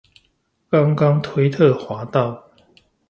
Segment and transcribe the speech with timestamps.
[0.71, 2.49] 剛剛推特滑到